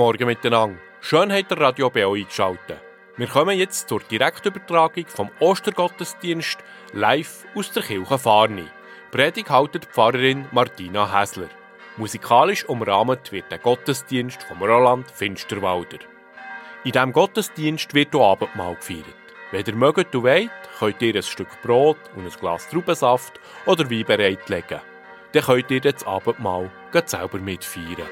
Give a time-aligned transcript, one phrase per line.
[0.00, 0.78] Morgen miteinander.
[1.02, 2.80] Schön habt ihr Radio BO eingeschaltet.
[3.18, 6.58] Wir kommen jetzt zur Direktübertragung vom Ostergottesdienst
[6.94, 8.64] live aus der Kirche Farni.
[9.10, 11.50] Predigt haltet Pfarrerin Martina Häsler.
[11.98, 15.98] Musikalisch umrahmt wird der Gottesdienst vom Roland Finsterwalder.
[16.84, 19.04] In diesem Gottesdienst wird auch Abendmahl gefeiert.
[19.50, 23.90] Wenn ihr mögt und wollt, könnt ihr ein Stück Brot und ein Glas Traubensaft oder
[23.90, 24.80] Wein bereitlegen.
[25.32, 26.70] Dann könnt ihr das Abendmahl
[27.04, 28.08] selber mitfeiern.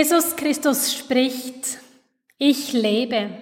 [0.00, 1.78] Jesus Christus spricht,
[2.38, 3.32] ich lebe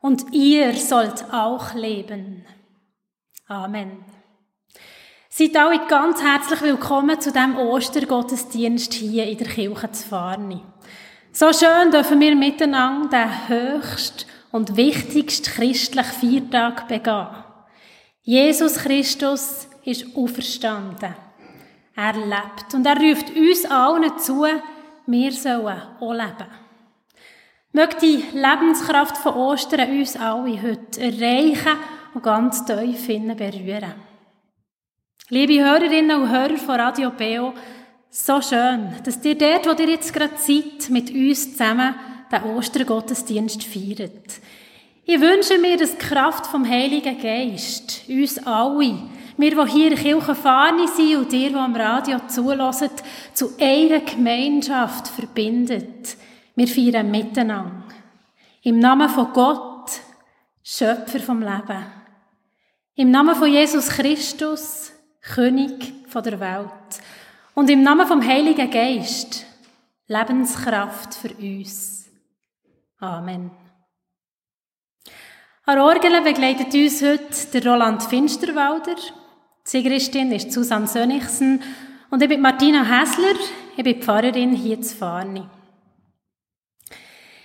[0.00, 2.44] und ihr sollt auch leben.
[3.46, 4.04] Amen.
[5.28, 10.60] Seid alle ganz herzlich willkommen zu dem Ostergottesdienst hier in der Kirche zu Farni.
[11.30, 17.28] So schön dürfen wir miteinander den höchsten und wichtigsten christlichen Viertag begehen.
[18.22, 21.14] Jesus Christus ist auferstanden.
[21.94, 24.44] Er lebt und er ruft uns allen zu,
[25.08, 26.46] wir sollen auch leben.
[27.72, 31.78] Möge die Lebenskraft von Ostern uns alle heute erreichen
[32.12, 33.94] und ganz tief berühren.
[35.30, 37.54] Liebe Hörerinnen und Hörer von Radio Beo,
[38.10, 41.94] so schön, dass ihr dort, wo ihr jetzt gerade seid, mit uns zusammen
[42.30, 44.40] den Ostergottesdienst feiert.
[45.04, 48.98] Ich wünsche mir, dass die Kraft vom Heiligen Geist uns alle,
[49.38, 52.90] wir, die hier in Kirche sind und ihr, die am Radio zulassen,
[53.32, 56.16] zu einer Gemeinschaft verbindet.
[56.54, 57.84] Wir feiern miteinander.
[58.62, 59.92] Im Namen von Gott,
[60.62, 61.86] Schöpfer vom Leben.
[62.96, 64.92] Im Namen von Jesus Christus,
[65.22, 67.00] König der Welt.
[67.54, 69.46] Und im Namen vom Heiligen Geist,
[70.08, 72.08] Lebenskraft für uns.
[72.98, 73.52] Amen.
[75.64, 78.96] An Orgel begleitet uns heute der Roland Finsterwalder.
[79.68, 81.62] Sigristin ist Susanne Sönnigsen
[82.08, 83.38] und ich bin Martina Häsler,
[83.76, 85.42] ich bin Pfarrerin hier zu Farni.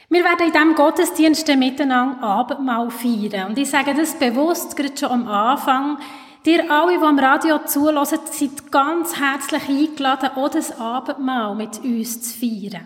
[0.07, 3.49] Wir werden in diesem Gottesdienst miteinander Abendmahl feiern.
[3.49, 5.97] Und ich sage das bewusst, gerade schon am Anfang,
[6.45, 12.21] Ihr alle, die am Radio zulassen, seid ganz herzlich eingeladen, auch das Abendmahl mit uns
[12.21, 12.85] zu feiern.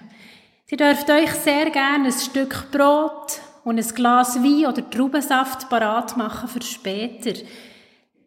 [0.68, 6.18] Ihr dürft euch sehr gerne ein Stück Brot und ein Glas Wein oder Traubensaft parat
[6.18, 7.34] machen für später.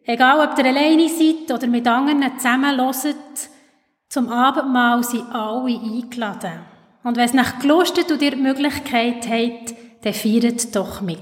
[0.05, 3.49] Egal, ob ihr alleine seid oder mit anderen zusammen hört,
[4.09, 6.65] zum Abendmahl sind alle eingeladen.
[7.03, 11.19] Und wenn es nach gelustet und ihr die Möglichkeit habt, dann feiert doch mit.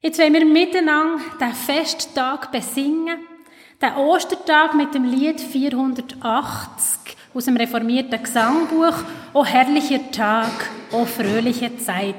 [0.00, 3.18] Jetzt wollen wir miteinander den Festtag besingen,
[3.82, 8.94] den Ostertag mit dem Lied 480 aus dem reformierten Gesangbuch
[9.32, 12.14] O herrlicher Tag, o fröhliche Zeit.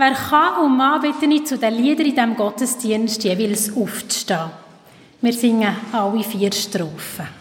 [0.00, 4.48] Wer kann und mag, bitte ich zu den Liedern in diesem Gottesdienst jeweils aufzustehen.
[5.20, 7.37] Wir singen alle vier Strophen.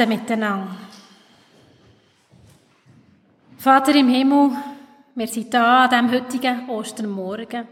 [0.00, 0.76] Beten miteinander.
[3.58, 4.52] Vater im Himmel,
[5.14, 7.68] wir sind da an diesem heutigen Ostermorgen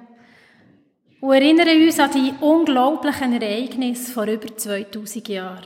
[1.20, 5.64] und erinnern uns an die unglaublichen Ereignisse vor über 2000 Jahren,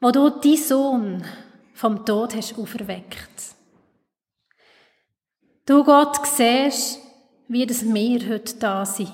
[0.00, 1.24] wo du deinen Sohn
[1.74, 3.54] vom Tod hast auferweckt.
[5.64, 7.00] Du Gott siehst,
[7.48, 9.12] wie das wir heute da sind.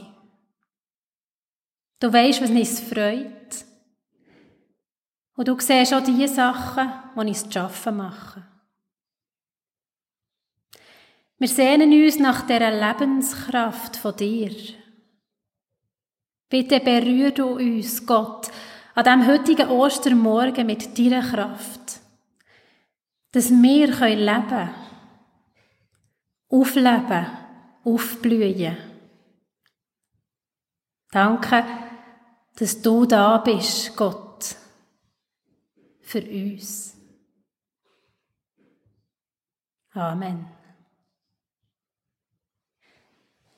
[2.01, 3.42] Du weißt, was uns freut.
[5.35, 8.45] Und du siehst auch die Sachen, die uns zu arbeiten machen.
[11.39, 14.55] Wir sehnen uns nach dieser Lebenskraft von dir.
[16.49, 18.49] Bitte berühr du uns, Gott,
[18.95, 22.01] an diesem heutigen Ostermorgen mit deiner Kraft,
[23.33, 24.71] dass wir leben können,
[26.51, 27.27] aufleben,
[27.85, 28.77] aufblühen.
[31.11, 31.65] Danke,
[32.55, 34.32] dass du da bist, Gott
[36.13, 36.95] für uns.
[39.95, 40.45] Amen.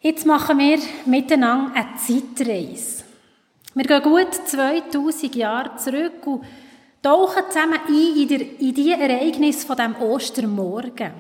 [0.01, 3.05] Jetzt machen wir miteinander eine Zeitreise.
[3.75, 6.45] Wir gehen gut 2000 Jahre zurück und
[7.03, 11.13] tauchen zusammen ein in, der, in die Ereignisse von dem Ostermorgen.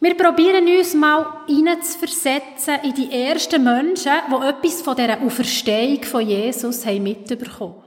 [0.00, 6.28] Wir probieren uns mal hineinzuversetzen in die ersten Menschen, die etwas von dieser Auferstehung von
[6.28, 7.83] Jesus mitbekommen haben.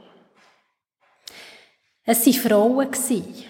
[2.09, 3.45] Es waren Frauen.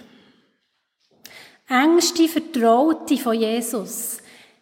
[1.69, 4.17] Engste Vertraute von Jesus.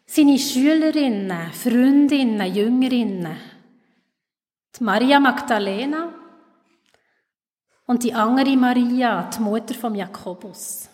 [0.06, 3.38] Seine Schülerinnen, Freundinnen, Jüngerinnen.
[4.78, 6.14] Die Maria Magdalena
[7.86, 10.90] und die andere Maria, die Mutter von Jakobus.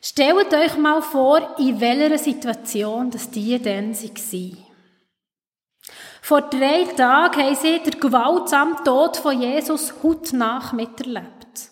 [0.00, 4.65] Stellt euch mal vor, in welcher Situation das die dann waren.
[6.26, 11.70] Vor drei Tagen haben sie den gewaltsamen Tod von Jesus hautnach miterlebt.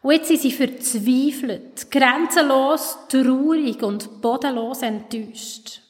[0.00, 5.80] Und jetzt sind sie verzweifelt, grenzenlos, traurig und bodenlos enttäuscht.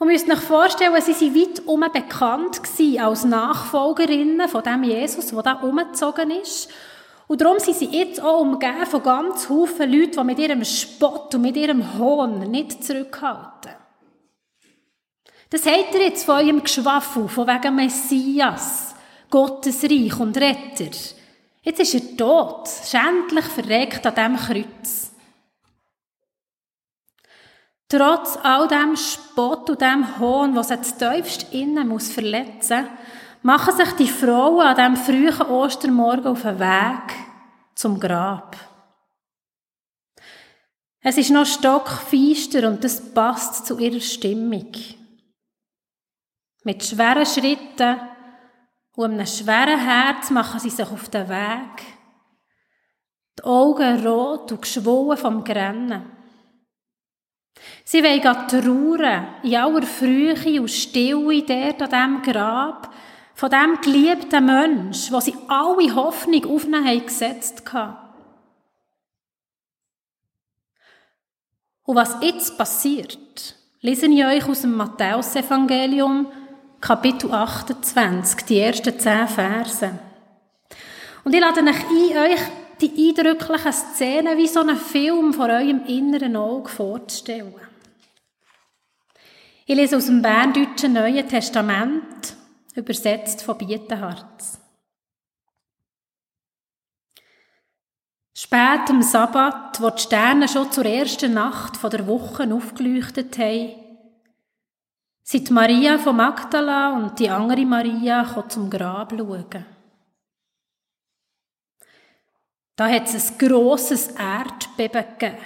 [0.00, 2.60] Und müsst euch vorstellen, sie waren weit um bekannt
[2.98, 6.68] als Nachfolgerinnen von dem Jesus, der da umgezogen ist.
[7.28, 11.32] Und darum sind sie jetzt auch umgeben von ganz Haufen Leuten, die mit ihrem Spott
[11.36, 13.81] und mit ihrem Hohn nicht zurückhalten.
[15.52, 18.94] Das habt ihr jetzt von eurem Geschwaffel, von wegen Messias,
[19.28, 20.90] Gottesreich und Retter.
[21.60, 25.12] Jetzt ist er tot, schändlich verreckt an diesem Kreuz.
[27.86, 32.86] Trotz all dem Spott und dem Hohn, was er tiefst innen muss verletzen,
[33.42, 37.14] machen sich die Frauen an diesem frühen Ostermorgen auf den Weg
[37.74, 38.56] zum Grab.
[41.02, 44.72] Es ist noch stockfeister und das passt zu ihrer Stimmung.
[46.64, 48.00] Mit schweren Schritten
[48.94, 51.82] und einem schweren Herz machen sie sich auf den Weg.
[53.38, 56.12] Die Augen rot und geschwollen vom Grennen.
[57.84, 62.94] Sie wollen trauern, in aller Frühe und Stille dort an diesem Grab,
[63.34, 67.96] von dem geliebten Mensch, wo sie alle Hoffnung auf ihn gesetzt haben.
[71.84, 76.30] Und was jetzt passiert, lesen ich euch aus dem Matthäusevangelium,
[76.82, 79.98] Kapitel 28, die ersten zehn Verse.
[81.22, 82.40] Und ich lade euch ein, euch
[82.80, 87.54] die eindrücklichen Szenen wie so einen Film vor eurem inneren Auge vorzustellen.
[89.64, 92.34] Ich lese aus dem Berndeutschen Neuen Testament,
[92.74, 94.58] übersetzt von Bietenharz.
[98.34, 103.81] Spät am Sabbat, wo die Sterne schon zur ersten Nacht der Woche aufgeleuchtet haben,
[105.22, 109.66] sind Maria von Magdala und die andere Maria zum Grab schauen.
[112.74, 115.38] Da hat es ein grosses Erdbeben gegeben.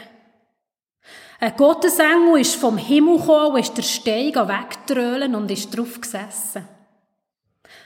[1.39, 6.67] Ein Gottesengel ist vom Himmel gekommen ist der Stein weggetrölen und ist drauf gesessen.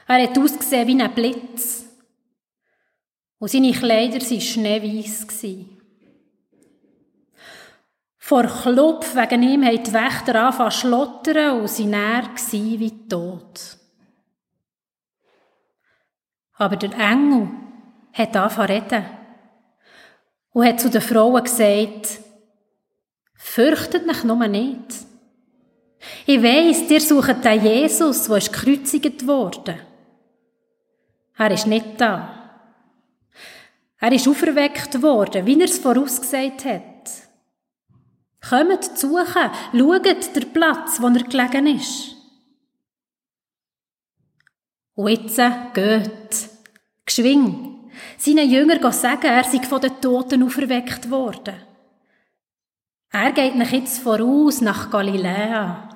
[0.06, 1.84] Er hat ausgesehen wie ein Blitz.
[3.38, 5.26] Und seine Kleider waren schneeweiss.
[8.30, 13.76] Vor Klopf wegen ihm haben die Wächter angefangen zu schlottern und sie näher wie tot.
[16.54, 17.48] Aber der Engel
[18.12, 19.04] hat angefangen zu reden
[20.52, 22.20] und hat zu den Frauen gesagt,
[23.34, 24.94] fürchtet mich nur nicht.
[26.24, 29.80] Ich weiss, ihr sucht den Jesus, der gekreuzigt worden.
[31.36, 32.62] Er ist nicht da.
[33.98, 36.89] Er ist auferweckt worden, wie er es vorausgesagt hat.
[38.48, 42.16] Kommt zu suchen, schaut den Platz, wo er gelegen ist.
[44.94, 45.40] Und jetzt
[45.74, 46.50] geht,
[47.04, 51.54] Geschwing, seinen Jüngern sagen, er sei von den Toten auferweckt worden.
[53.12, 55.88] Er geht nach jetzt voraus nach Galiläa.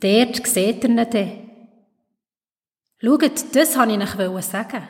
[0.00, 1.50] Dort seht ihr ihn dann.
[3.00, 4.88] Schaut, das wollte ich euch sagen.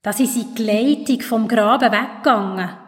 [0.00, 2.87] Da sind die Leitung vom Graben weggegangen.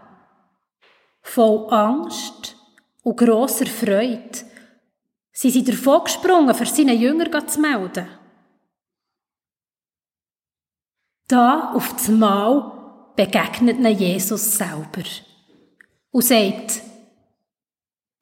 [1.23, 2.57] Voll Angst
[3.03, 4.31] und grosser Freude.
[5.33, 8.09] Sie sind davon gesprungen, für seine Jünger zu melden.
[11.29, 15.05] Da auf das Mal begegnet ihnen Jesus selber
[16.11, 16.83] und sagt,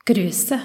[0.04, 0.60] Grüß dich.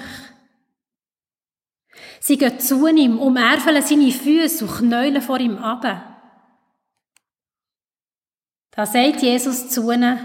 [2.20, 5.84] Sie gehen zu ihm, umärfeln seine Füße und knäulen vor ihm ab.
[8.70, 10.18] Da sagt Jesus zu ihnen,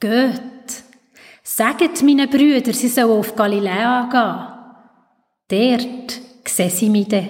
[0.00, 0.42] Geht,
[1.46, 4.08] sagt meinen Brüdern, sie sollen auf Galiläa
[5.48, 5.78] gehen.
[5.78, 7.28] Dort sehen sie mich dann.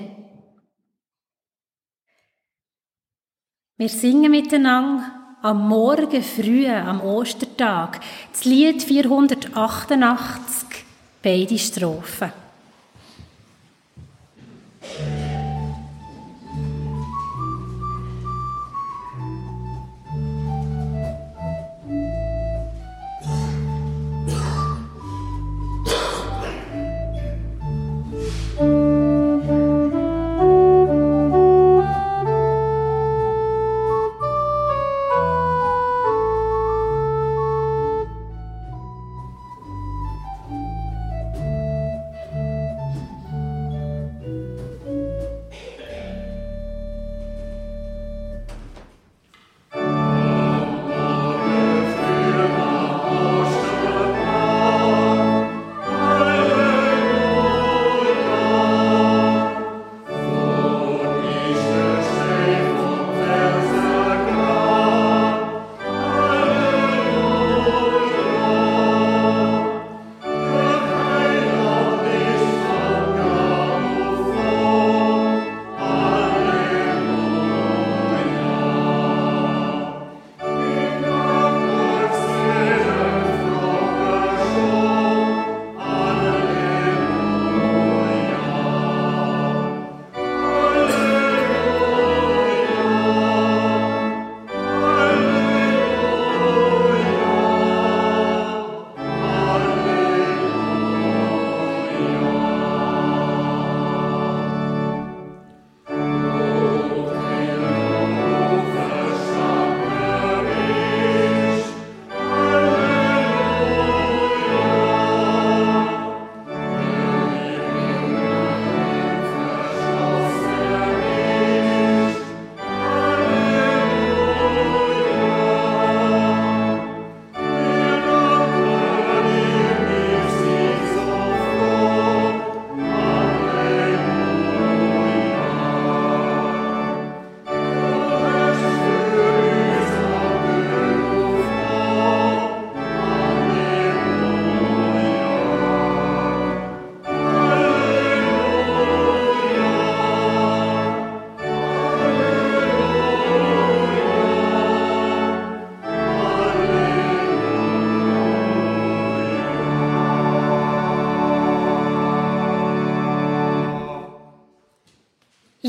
[3.76, 8.00] Wir singen miteinander am Morgen früh, am Ostertag,
[8.32, 10.66] das Lied 488,
[11.22, 12.32] beide Strophen.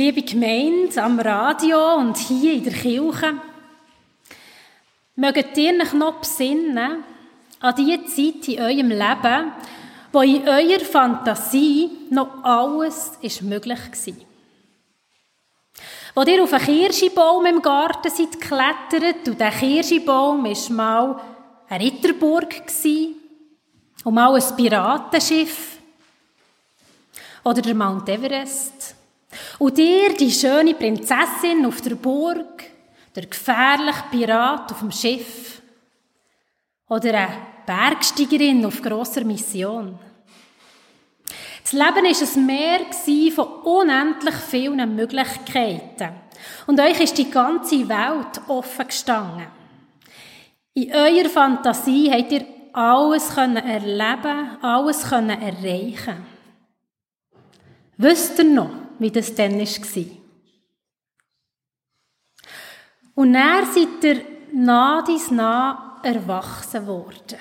[0.07, 3.41] Liebe Gemeinde am Radio und hier in der Kirche,
[5.17, 7.03] mögt ihr euch noch besinnen
[7.59, 9.51] an die Zeit in eurem Leben,
[10.13, 14.13] wo in eurer Fantasie noch alles ist möglich war.
[16.15, 21.21] Wo ihr auf einen Kirschbaum im Garten seid geklettert und der Kirschbaum war mal
[21.67, 22.63] eine Ritterburg
[24.05, 25.79] und mal ein Piratenschiff
[27.43, 28.96] oder der Mount Everest
[29.59, 32.63] und ihr, die schöne Prinzessin auf der Burg,
[33.15, 35.61] der gefährliche Pirat auf dem Schiff
[36.89, 39.99] oder eine Bergsteigerin auf grosser Mission.
[41.63, 46.13] Das Leben war ein Meer von unendlich vielen Möglichkeiten.
[46.65, 49.47] Und euch ist die ganze Welt offen gestanden.
[50.75, 56.25] In eurer Fantasie habt ihr alles erleben, alles erreichen.
[57.97, 60.03] Wisst ihr noch, wie das dann war.
[63.15, 64.21] Und dann seid ihr
[64.53, 67.39] nah dies nah erwachsen worden.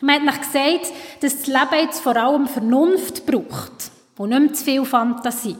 [0.00, 4.64] Man hat euch gesagt, dass das Leben jetzt vor allem Vernunft braucht und nicht zu
[4.64, 5.56] viel Fantasie.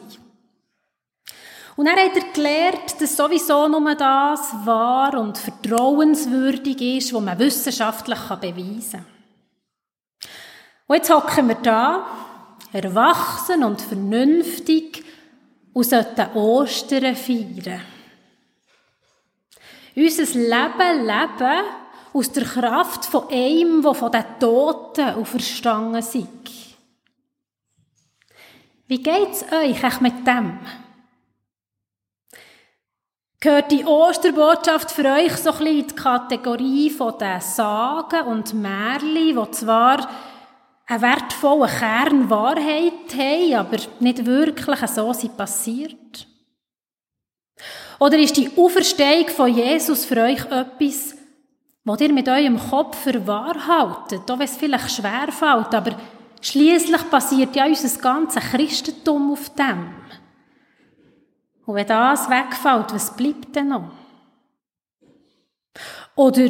[1.77, 7.39] Und er hat er gelernt, dass sowieso nur das wahr und vertrauenswürdig ist, was man
[7.39, 9.05] wissenschaftlich beweisen kann.
[10.87, 12.07] Und jetzt hocken wir da,
[12.73, 15.05] erwachsen und vernünftig,
[15.77, 17.83] und sollten Ostern feiern.
[19.95, 21.65] Unser Leben leben
[22.15, 26.17] aus der Kraft von einem, der von den Toten auferstanden ist.
[28.87, 30.59] Wie geht's euch mit dem?
[33.39, 39.15] Gehört die Osterbotschaft für euch so ein bisschen in die Kategorie den Sagen und Märchen,
[39.15, 40.09] die zwar
[40.87, 46.27] einen wertvollen Kern Wahrheit haben, aber nicht wirklich so sind passiert?
[47.99, 51.17] Oder ist die Auferstehung von Jesus für euch etwas,
[51.85, 55.97] was ihr mit eurem Kopf für wahr haltet, auch wenn es vielleicht schwer fällt, aber
[56.41, 59.95] schließlich basiert ja unser ganzes Christentum auf dem.
[61.65, 63.91] Und wenn das wegfällt, was bleibt denn noch?
[66.15, 66.49] Oder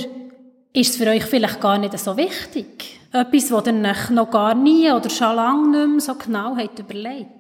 [0.77, 3.01] ist es für euch vielleicht gar nicht so wichtig?
[3.11, 6.79] Etwas, das ihr euch noch gar nie oder schon lange nicht mehr so genau habt
[6.79, 7.31] überlegt.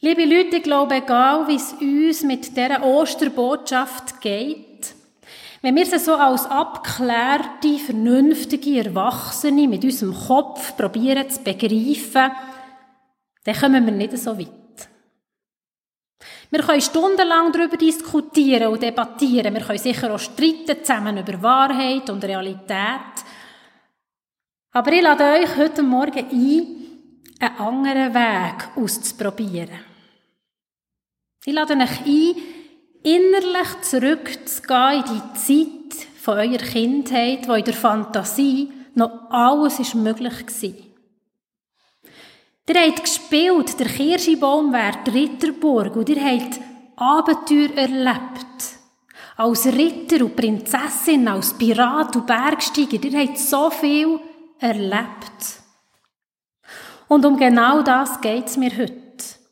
[0.00, 4.94] Liebe Leute, ich glaube, egal wie es uns mit dieser Osterbotschaft geht,
[5.60, 12.32] wenn wir sie so als abgeklärte, vernünftige Erwachsene mit unserem Kopf probieren zu begreifen,
[13.44, 14.63] dann kommen wir nicht so weit.
[16.54, 19.52] Wir können stundenlang darüber diskutieren und debattieren.
[19.52, 23.24] Wir können sicher auch streiten zusammen über Wahrheit und Realität.
[24.70, 26.66] Aber ich lade euch heute Morgen ein,
[27.40, 29.80] einen anderen Weg auszuprobieren.
[31.44, 32.36] Ich lade euch ein,
[33.02, 39.96] innerlich zurückzugehen in die Zeit von eurer Kindheit, wo in der Fantasie noch alles ist
[39.96, 40.93] möglich war.
[42.66, 46.60] Ihr habt gespielt, der Kirschbaum wäre die Ritterburg und ihr habt
[46.96, 48.78] Abenteuer erlebt.
[49.36, 54.18] Als Ritter und Prinzessin, als Pirat und Bergsteiger, ihr habt so viel
[54.58, 55.60] erlebt.
[57.08, 58.94] Und um genau das geht es mir heute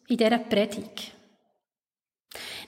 [0.09, 1.12] in dieser Predigt.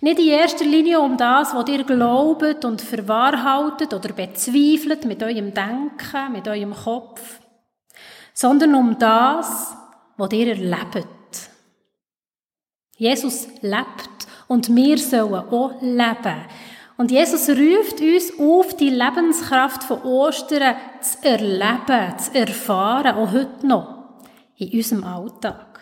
[0.02, 5.54] Nicht in erster Linie um das, was ihr glaubt und verwahrhaltet oder bezweifelt mit eurem
[5.54, 7.40] Denken, mit eurem Kopf,
[8.34, 9.74] sondern um das,
[10.16, 11.04] was ihr erlebt.
[12.96, 16.44] Jesus lebt und wir sollen auch leben.
[16.96, 23.66] Und Jesus ruft uns auf, die Lebenskraft von Ostern zu erleben, zu erfahren, auch heute
[23.66, 24.22] noch,
[24.56, 25.80] in unserem Alltag.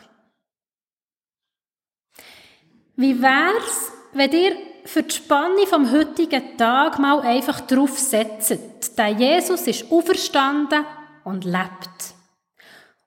[2.97, 9.19] Wie wär's, wenn ihr für die Spannung vom heutigen Tag mal einfach drauf setzt, denn
[9.19, 10.85] Jesus ist auferstanden
[11.25, 12.12] und lebt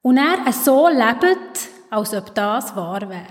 [0.05, 3.25] und er so lebt, als ob das wahr wäre.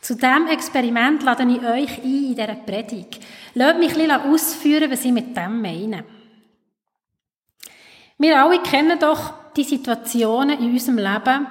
[0.00, 3.20] Zu diesem Experiment lade ich euch ein in dieser Predigt.
[3.52, 6.04] Lasst mich ein ausführen, was ich mit dem meine.
[8.16, 11.46] Wir alle kennen doch die Situationen in unserem Leben,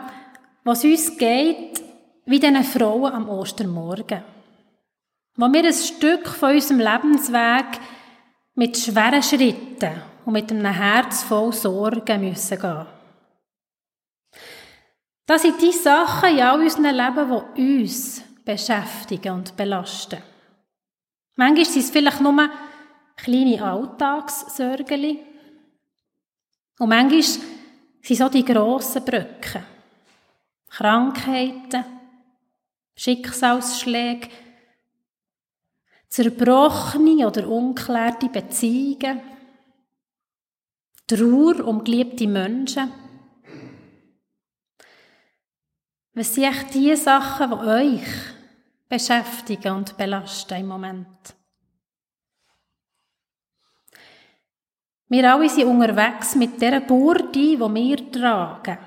[0.64, 1.84] was uns geht,
[2.26, 4.24] wie diesen Frauen am Ostermorgen.
[5.36, 7.80] Wo wir ein Stück von unserem Lebensweg
[8.56, 12.86] mit schweren Schritten und mit einem Herz voll Sorgen müssen gehen.
[15.26, 20.22] Das sind die Sachen in all unserem Leben, die uns beschäftigen und belasten.
[21.36, 22.50] Manchmal sind es vielleicht nur
[23.16, 25.20] kleine Alltagssorgen.
[26.80, 27.46] Und manchmal sind
[28.02, 29.64] es auch die grossen Brücken.
[30.70, 31.86] Krankheiten,
[32.96, 34.30] Schicksalsschläge,
[36.10, 39.22] zerbrochene oder unklärte Beziehungen,
[41.12, 42.90] Trauer um geliebte Menschen.
[46.14, 48.08] Was sind echt die Sachen, die euch
[48.88, 51.36] beschäftigen und belasten im Moment?
[55.10, 58.78] Wir alle sind unterwegs mit der Burde, die wir tragen.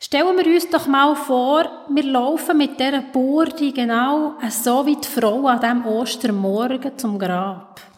[0.00, 5.08] Stellen wir uns doch mal vor, wir laufen mit dieser Burde genau so wie die
[5.08, 7.93] Frau an diesem Ostermorgen zum Grab.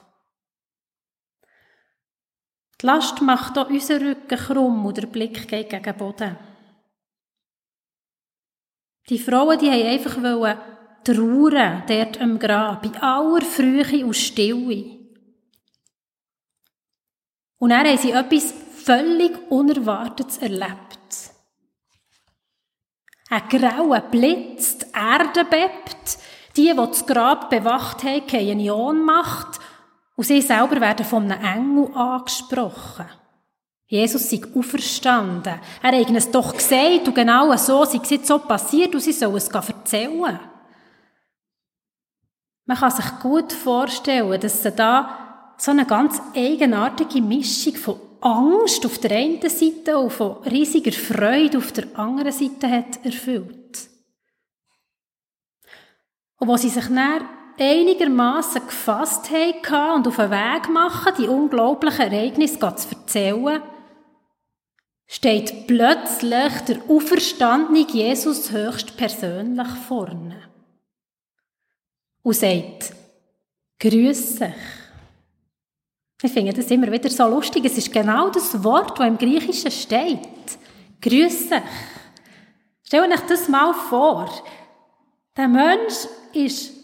[2.81, 6.37] Die Last macht auch unseren Rücken krumm und der Blick geht gegen den Boden.
[9.09, 10.17] Die Frauen, die haben einfach
[11.05, 14.97] trauern, dort am Grab, in aller Frühe und Stille.
[17.59, 18.53] Und dann haben sie etwas
[18.85, 21.33] völlig Unerwartetes erlebt.
[23.29, 26.19] Ein grauer Blitz, die Erde bebt,
[26.57, 29.59] die, die das Grab bewacht haben, haben eine Ohnmacht
[30.17, 33.07] und sie selber werden von einem Engel angesprochen.
[33.87, 35.61] Jesus sei auferstanden.
[35.83, 39.13] Er hat es doch gesagt und genau so sei es jetzt so passiert und sie
[39.13, 40.41] sollen es erzählen.
[42.65, 48.85] Man kann sich gut vorstellen, dass sie da so eine ganz eigenartige Mischung von Angst
[48.85, 53.89] auf der einen Seite und von riesiger Freude auf der anderen Seite hat erfüllt.
[56.39, 62.13] Und wo sie sich dann einigermaßen gefasst haben und auf den Weg machen, die unglaublichen
[62.13, 63.63] Ereignisse zu erzählen,
[65.07, 70.43] steht plötzlich der auferstandene Jesus höchst persönlich vorne
[72.23, 72.93] und sagt,
[73.79, 74.55] grüß dich.
[76.23, 77.65] Ich finde das immer wieder so lustig.
[77.67, 80.19] Es ist genau das Wort, das im Griechischen steht.
[81.01, 81.63] Grüß dich.
[82.83, 84.31] Stell euch das mal vor.
[85.37, 86.76] Der Mensch ist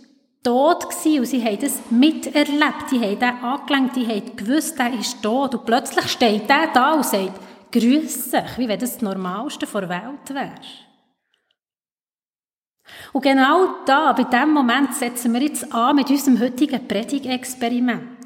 [0.43, 2.91] tot gewesen und sie haben das miterlebt.
[2.91, 5.55] Die haben den angelenkt, die haben gewusst, er ist tot.
[5.55, 9.89] Und plötzlich steht der da und sagt, grüß dich, wie wenn das das Normalste der
[9.89, 10.53] Welt wäre.
[13.13, 18.19] Und genau da, bei diesem Moment, setzen wir jetzt an mit unserem heutigen Predigexperiment.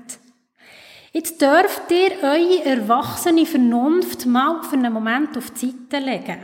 [1.13, 6.43] Jetzt dürft ihr eure erwachsene Vernunft mal für einen Moment auf die Seite legen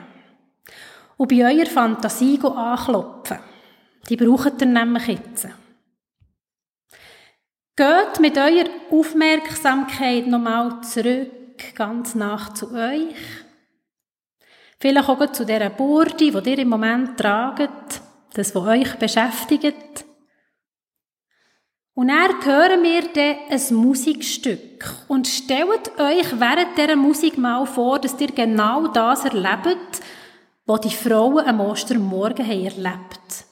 [1.18, 3.38] und bei eurer Fantasie anklopfen.
[4.08, 5.48] Die braucht ihr nämlich jetzt.
[7.74, 13.16] Geht mit eurer Aufmerksamkeit nochmal zurück, ganz nach zu euch.
[14.78, 18.02] Vielleicht auch zu dieser Burde, die ihr im Moment tragt,
[18.34, 20.04] das, was euch beschäftigt.
[21.94, 24.92] Und dann hören wir dann ein Musikstück.
[25.08, 30.00] Und stellt euch während dieser Musik mal vor, dass ihr genau das erlebt,
[30.66, 33.46] was die Frauen am Ostermorgen haben erlebt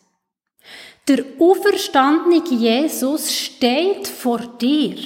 [1.10, 4.96] Der auferstandene Jesus steht vor dir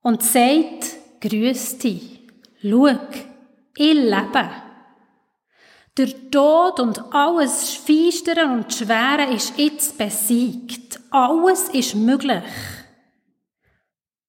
[0.00, 2.20] und sagt, grüß dich,
[2.62, 2.88] schau,
[3.76, 4.50] ich lebe.
[5.94, 10.98] Der Tod und alles Feistere und Schwere ist jetzt besiegt.
[11.10, 12.44] Alles ist möglich.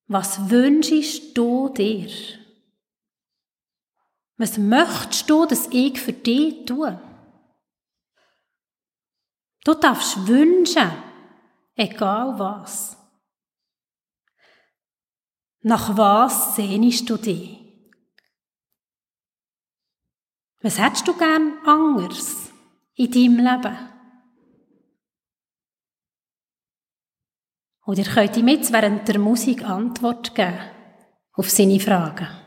[0.08, 2.10] Was wünschst du dir?
[4.36, 6.99] Was möchtest du, dass ich für dich tue?
[9.65, 10.91] Du darfst wünschen,
[11.75, 12.95] egal was.
[15.62, 17.60] Nach was sehnst du dich?
[20.62, 22.51] Was hättest du gern anders
[22.93, 23.78] in deinem Leben?
[27.88, 30.60] Oder könnt ihm jetzt während der Musik Antwort geben
[31.34, 32.45] auf seine Fragen.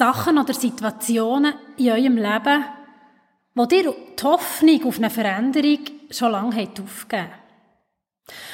[0.00, 2.64] Sachen oder Situationen in eurem Leben,
[3.54, 7.32] wo dir die Hoffnung auf eine Veränderung schon lange aufgegeben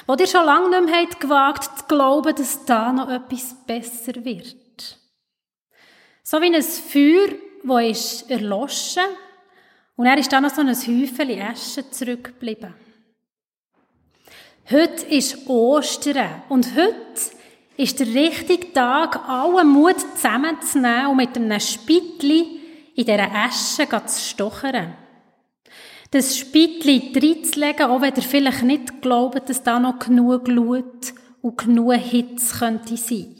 [0.08, 4.98] Wo dir schon lange nicht mehr gewagt zu glauben, dass da noch etwas besser wird.
[6.24, 7.28] So wie ein Feuer,
[7.62, 9.04] das ist erloschen
[9.94, 12.74] und er ist dann noch so ein Häufchen Asche zurückgeblieben.
[14.68, 17.35] Heute ist Ostern und heute
[17.76, 22.60] ist der richtige Tag, allen Mut zusammenzunehmen und mit einem Spittli
[22.94, 24.94] in dieser Asche zu stochern.
[26.10, 31.12] Das Spittli reinzulegen, auch wenn ihr vielleicht nicht glaubt, dass da noch genug Glut
[31.42, 33.34] und genug Hitze könnte sein.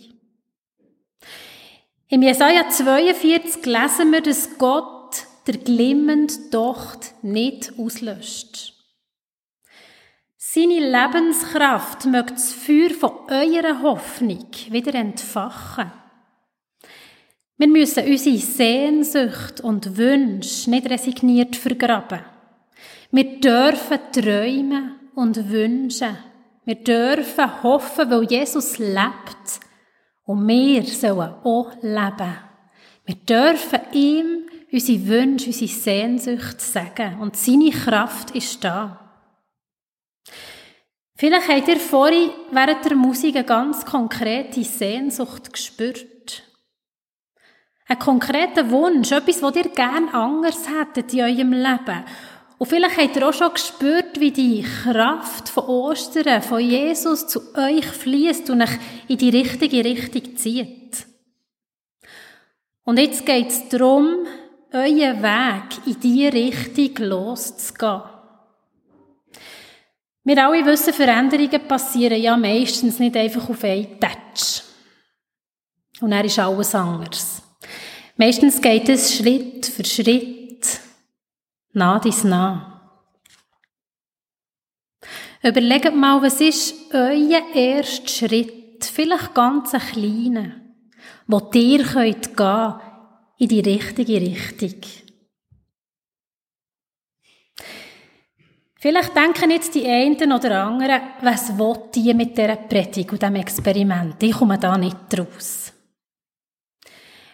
[2.08, 8.75] Im Jesaja 42 lesen wir, dass Gott der glimmende Docht nicht auslöscht.
[10.56, 15.92] Seine Lebenskraft möchte das Feuer von eurer Hoffnung wieder entfachen.
[17.58, 22.20] Wir müssen unsere Sehnsucht und Wünsche nicht resigniert vergraben.
[23.10, 26.16] Wir dürfen träumen und wünschen.
[26.64, 29.60] Wir dürfen hoffen, weil Jesus lebt.
[30.24, 32.34] Und wir sollen auch leben.
[33.04, 37.20] Wir dürfen ihm unsere Wünsche, unsere Sehnsucht sagen.
[37.20, 39.05] Und seine Kraft ist da.
[41.16, 46.42] Vielleicht habt ihr vorhin während der Musik eine ganz konkrete Sehnsucht gespürt.
[47.88, 52.04] Einen konkreten Wunsch, etwas, was ihr gern anders hättet in eurem Leben.
[52.58, 57.54] Und vielleicht habt ihr auch schon gespürt, wie die Kraft von Ostern, von Jesus zu
[57.54, 61.06] euch fließt und euch in die richtige Richtung zieht.
[62.84, 64.26] Und jetzt geht es darum,
[64.72, 68.15] euren Weg in diese Richtung loszugehen.
[70.26, 74.64] Wir alle wissen, Veränderungen passieren ja meistens nicht einfach auf einen Touch.
[76.00, 77.42] Und er ist alles anders.
[78.16, 80.80] Meistens geht es Schritt für Schritt,
[81.74, 82.98] nah dies nah.
[85.44, 90.56] Überlegt mal, was ist euer erster Schritt, vielleicht ganz ein kleiner,
[91.28, 92.74] wo ihr könnt gehen
[93.38, 95.05] in die richtige Richtung.
[98.86, 103.34] Vielleicht denken jetzt die einen oder anderen, was will die mit dieser Predigt und diesem
[103.34, 104.22] Experiment?
[104.22, 105.72] Ich komme da nicht raus.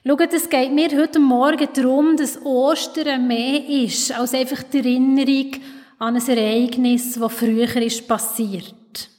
[0.02, 5.50] Schaut, es geht mir heute Morgen darum, dass Ostern mehr ist als einfach die Erinnerung
[5.98, 9.10] an ein Ereignis, das früher ist passiert.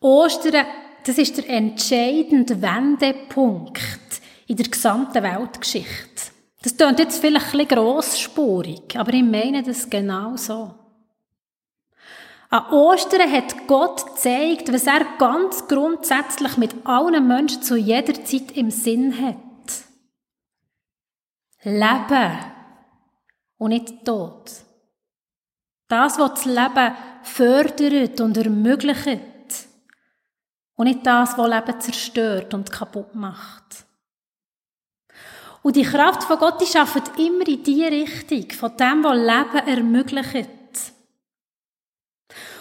[0.00, 0.64] Ostern,
[1.04, 6.32] das ist der entscheidende Wendepunkt in der gesamten Weltgeschichte.
[6.62, 10.83] Das klingt jetzt vielleicht ein bisschen grossspurig, aber ich meine das genau so.
[12.54, 18.52] An Ostern hat Gott gezeigt, was er ganz grundsätzlich mit allen Menschen zu jeder Zeit
[18.52, 19.36] im Sinn hat.
[21.64, 22.38] Leben
[23.58, 24.52] und nicht Tod.
[25.88, 26.94] Das, was das Leben
[27.24, 29.66] fördert und ermöglicht.
[30.76, 33.84] Und nicht das, was Leben zerstört und kaputt macht.
[35.62, 40.53] Und die Kraft von Gott, schafft immer in die Richtung, von dem, was Leben ermöglicht.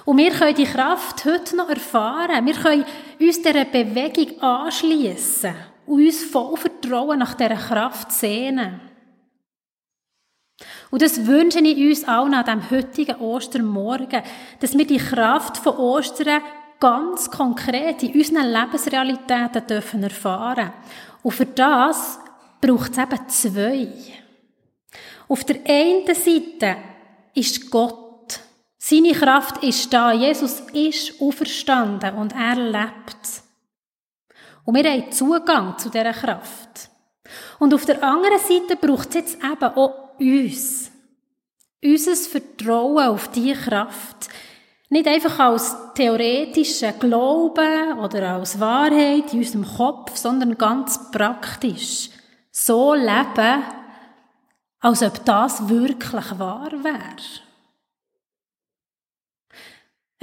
[0.06, 2.46] Und wir können die Kraft heute noch erfahren.
[2.46, 2.86] Wir können
[3.20, 5.54] uns dieser Bewegung anschließen
[5.86, 8.82] und uns voll Vertrauen nach dieser Kraft sehnen.
[10.92, 14.22] Und das wünsche ich uns allen an diesem heutigen Ostermorgen,
[14.60, 16.42] dass wir die Kraft von Ostern
[16.80, 20.74] ganz konkret in unseren Lebensrealitäten dürfen erfahren.
[21.24, 22.20] Und für das
[22.60, 23.88] braucht es eben zwei.
[25.28, 26.76] Auf der einen Seite
[27.34, 28.03] ist Gott
[28.86, 30.12] seine Kraft ist da.
[30.12, 33.44] Jesus ist auferstanden und er lebt.
[34.66, 36.90] Und wir haben Zugang zu dieser Kraft.
[37.60, 40.92] Und auf der anderen Seite braucht es jetzt eben auch uns.
[41.82, 44.28] Unser Vertrauen auf diese Kraft.
[44.90, 52.10] Nicht einfach als theoretischen Glauben oder als Wahrheit in unserem Kopf, sondern ganz praktisch.
[52.52, 53.64] So leben,
[54.82, 57.43] als ob das wirklich wahr wäre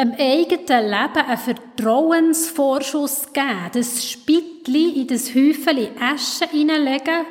[0.00, 7.26] einem eigenen Leben einen Vertrauensvorschuss geben, das Spittli in das Häufchen Asche hineinlegen,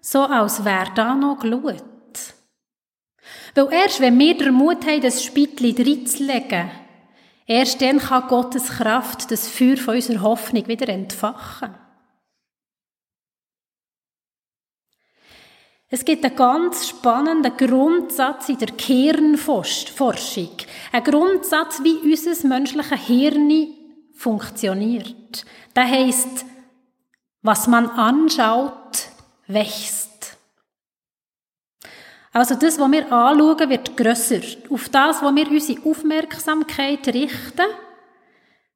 [0.00, 1.82] so als wäre da noch Glut.
[3.54, 6.70] Weil erst wenn wir den Mut haben, das Spittli reinzulegen,
[7.46, 11.74] erst dann kann Gottes Kraft das Feuer von unserer Hoffnung wieder entfachen.
[15.94, 20.48] Es gibt einen ganz spannenden Grundsatz in der Kernforschung.
[20.90, 23.74] Ein Grundsatz, wie unser menschliches Hirn
[24.14, 25.44] funktioniert.
[25.76, 26.46] Der heißt,
[27.42, 29.10] was man anschaut,
[29.48, 30.38] wächst.
[32.32, 34.40] Also das, was wir anschauen, wird grösser.
[34.70, 37.66] Auf das, wo wir unsere Aufmerksamkeit richten,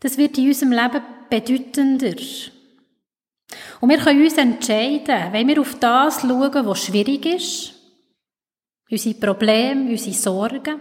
[0.01, 2.15] das wird in unserem Leben bedeutender.
[3.81, 7.75] Und wir können uns entscheiden, wenn wir auf das schauen, was schwierig ist,
[8.91, 10.81] unsere Probleme, unsere Sorgen,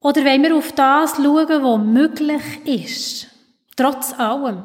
[0.00, 3.26] oder wenn wir auf das schauen, was möglich ist,
[3.74, 4.64] trotz allem.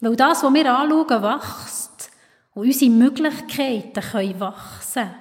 [0.00, 2.10] Weil das, was wir anschauen, wächst
[2.54, 5.14] und unsere Möglichkeiten können wachsen.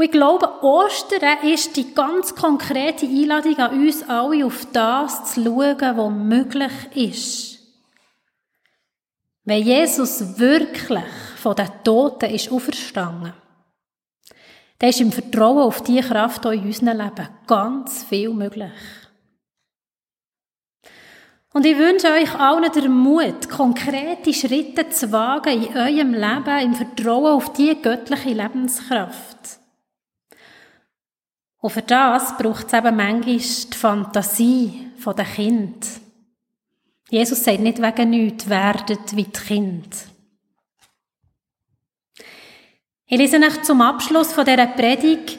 [0.00, 5.44] Und ich glaube, Ostern ist die ganz konkrete Einladung an uns alle, auf das zu
[5.44, 7.58] schauen, was möglich ist.
[9.44, 11.04] Wenn Jesus wirklich
[11.36, 13.34] von den Toten ist auferstanden,
[14.78, 18.72] dann ist im Vertrauen auf diese Kraft in unserem Leben ganz viel möglich.
[21.52, 26.74] Und ich wünsche euch allen den Mut, konkrete Schritte zu wagen in eurem Leben im
[26.74, 29.59] Vertrauen auf die göttliche Lebenskraft.
[31.60, 35.86] Und für das braucht es eben manchmal die Fantasie der Kind.
[37.10, 39.94] Jesus sagt nicht wegen nichts, werdet wie die Kind.
[43.06, 45.38] Ich lese euch zum Abschluss von dieser Predigt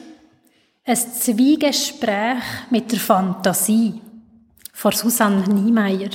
[0.84, 4.00] ein Zwiegespräch mit der Fantasie
[4.72, 6.10] von Susanne Niemeyer.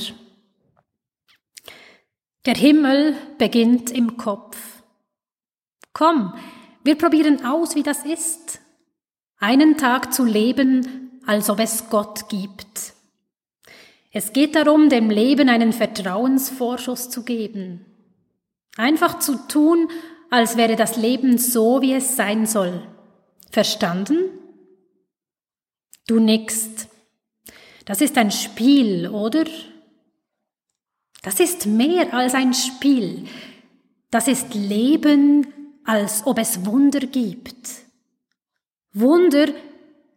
[2.45, 4.57] Der Himmel beginnt im Kopf.
[5.91, 6.33] Komm,
[6.83, 8.61] wir probieren aus, wie das ist
[9.39, 12.93] einen Tag zu leben, als ob es Gott gibt.
[14.11, 17.85] Es geht darum, dem Leben einen Vertrauensvorschuss zu geben.
[18.77, 19.89] Einfach zu tun,
[20.29, 22.81] als wäre das Leben so, wie es sein soll.
[23.51, 24.17] Verstanden?
[26.07, 26.87] Du nickst.
[27.85, 29.45] Das ist ein Spiel, oder?
[31.21, 33.27] Das ist mehr als ein Spiel.
[34.09, 35.47] Das ist Leben,
[35.83, 37.86] als ob es Wunder gibt.
[38.99, 39.47] Wunder,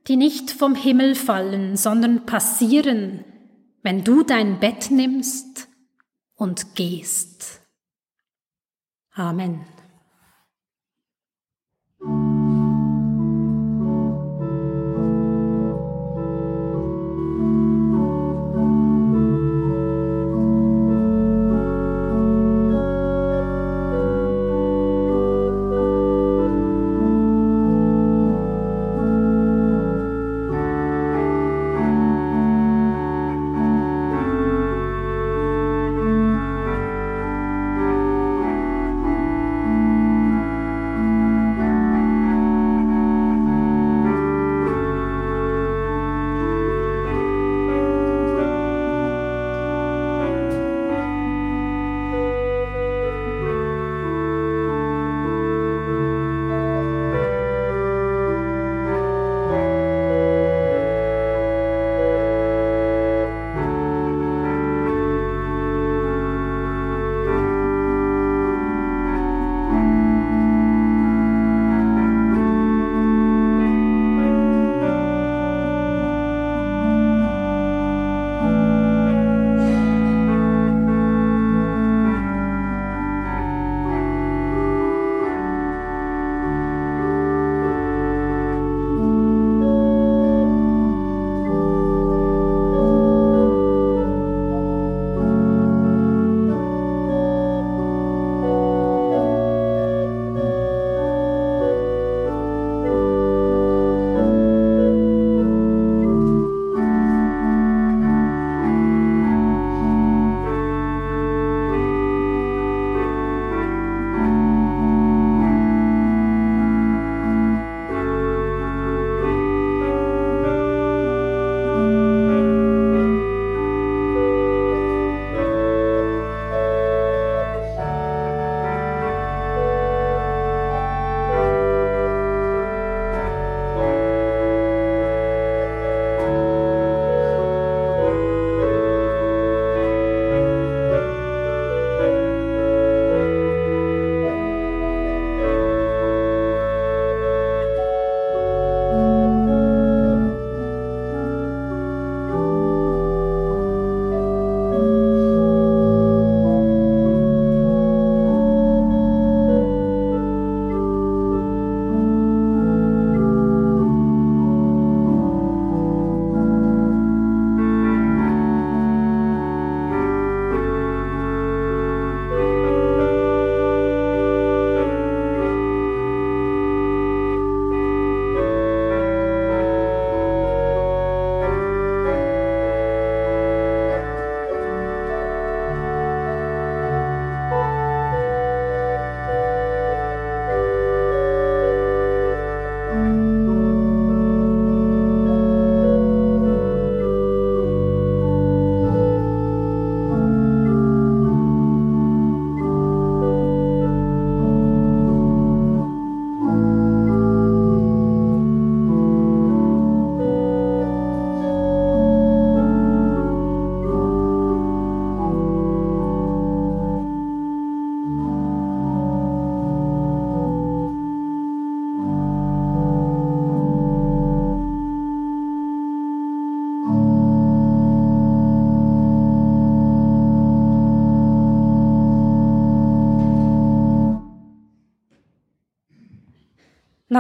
[0.07, 3.25] die nicht vom Himmel fallen, sondern passieren,
[3.83, 5.69] wenn du dein Bett nimmst
[6.35, 7.61] und gehst.
[9.13, 9.65] Amen.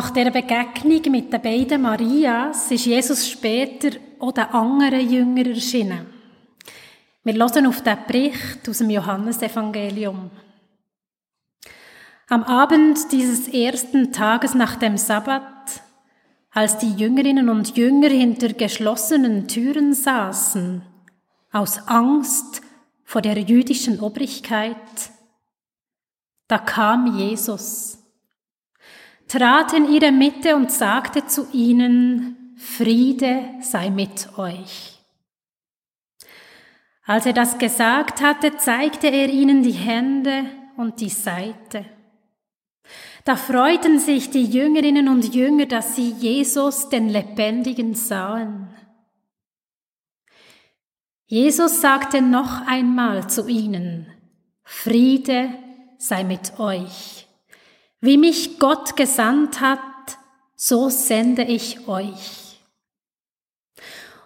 [0.00, 6.06] Nach der Begegnung mit den beiden Marias ist Jesus später auch den anderen Jüngern erschienen.
[7.22, 10.30] Wir hören auf den Bericht aus dem Johannesevangelium.
[12.30, 15.82] Am Abend dieses ersten Tages nach dem Sabbat,
[16.50, 20.80] als die Jüngerinnen und Jünger hinter geschlossenen Türen saßen,
[21.52, 22.62] aus Angst
[23.04, 24.76] vor der jüdischen Obrigkeit,
[26.48, 27.99] da kam Jesus
[29.30, 34.98] trat in ihre Mitte und sagte zu ihnen, Friede sei mit euch.
[37.06, 41.86] Als er das gesagt hatte, zeigte er ihnen die Hände und die Seite.
[43.24, 48.68] Da freuten sich die Jüngerinnen und Jünger, dass sie Jesus, den Lebendigen, sahen.
[51.26, 54.06] Jesus sagte noch einmal zu ihnen,
[54.64, 55.50] Friede
[55.98, 57.29] sei mit euch.
[58.00, 59.80] Wie mich Gott gesandt hat,
[60.56, 62.60] so sende ich euch.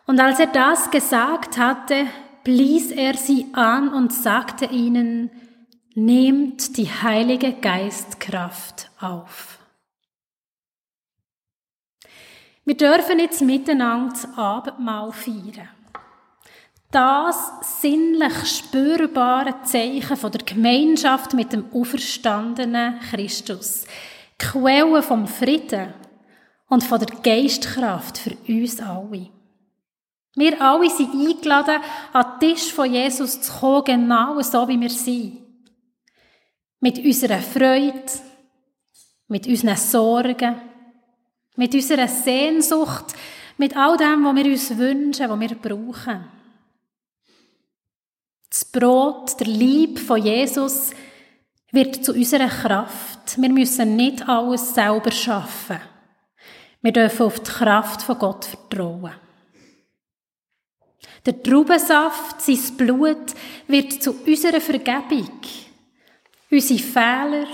[0.06, 2.06] Und als er das gesagt hatte,
[2.44, 5.30] blies er sie an und sagte ihnen,
[5.94, 9.58] nehmt die heilige Geistkraft auf.
[12.64, 15.73] Wir dürfen jetzt miteinander das Abendmahl feiern
[16.94, 23.84] das sinnlich spürbare Zeichen von der Gemeinschaft mit dem auferstandenen Christus,
[24.38, 25.92] Quelle vom Frieden
[26.68, 29.28] und von der Geistkraft für uns alle.
[30.36, 31.80] Wir alle sind eingeladen,
[32.12, 35.38] an den Tisch von Jesus zu kommen, genau so wie wir sind.
[36.80, 38.04] Mit unserer Freude,
[39.26, 40.60] mit unseren Sorgen,
[41.56, 43.14] mit unserer Sehnsucht,
[43.56, 46.33] mit all dem, was wir uns wünschen, was wir brauchen.
[48.54, 50.92] Das Brot, der Lieb von Jesus
[51.72, 53.36] wird zu unserer Kraft.
[53.36, 55.80] Wir müssen nicht alles selber schaffen.
[56.80, 59.10] Wir dürfen auf die Kraft von Gott vertrauen.
[61.26, 63.34] Der Traubensaft, sein Blut,
[63.66, 65.40] wird zu unserer Vergebung.
[66.48, 67.48] Unsere Fehler,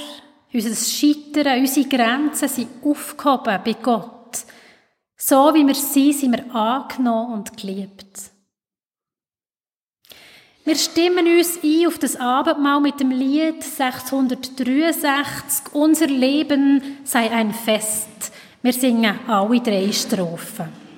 [0.53, 4.45] unser Scheitern, unsere Grenzen sind aufgehoben bei Gott.
[5.17, 8.30] So wie wir sind, sind wir angenommen und geliebt.
[10.63, 17.55] Wir stimmen uns ein auf das Abendmahl mit dem Lied 663, Unser Leben sei ein
[17.55, 18.31] Fest.
[18.61, 20.90] Wir singen alle drei Strophen.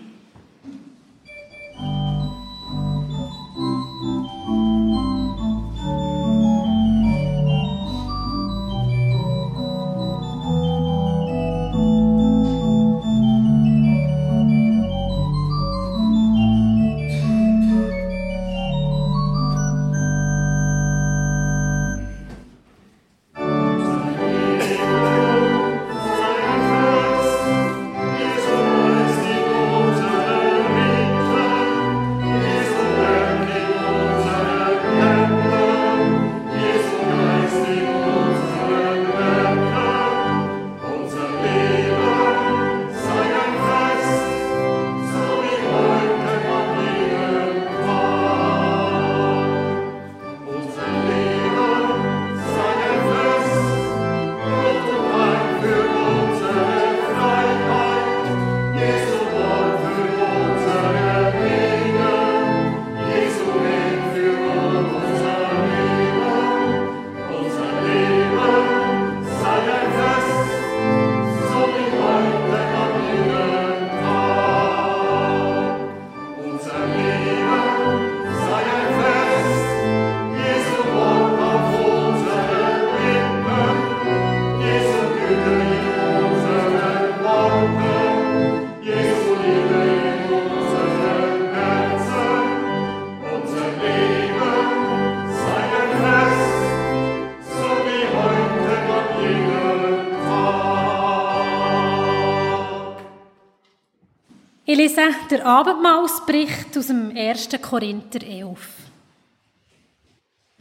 [104.83, 107.51] Lese den Abendmahlsbericht aus dem 1.
[107.63, 108.59] Korinther 11.